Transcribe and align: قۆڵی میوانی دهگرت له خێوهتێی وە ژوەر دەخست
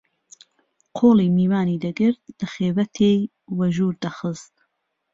قۆڵی 0.97 1.27
میوانی 1.37 1.77
دهگرت 1.83 2.21
له 2.39 2.45
خێوهتێی 2.53 3.19
وە 3.57 3.65
ژوەر 3.75 3.95
دەخست 4.03 4.53